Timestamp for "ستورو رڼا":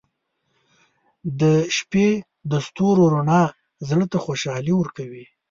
2.67-3.43